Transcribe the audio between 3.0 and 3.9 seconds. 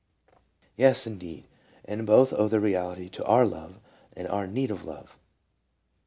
to our love